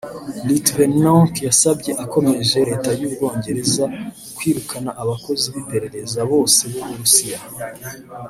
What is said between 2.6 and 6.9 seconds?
Leta y’u Bwongereza kwirukana abakozi b’iperereza bose b’u